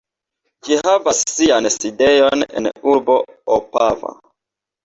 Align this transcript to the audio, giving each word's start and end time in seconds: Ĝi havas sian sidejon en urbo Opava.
Ĝi 0.67 0.77
havas 0.87 1.19
sian 1.33 1.69
sidejon 1.75 2.47
en 2.63 2.71
urbo 2.95 3.19
Opava. 3.59 4.17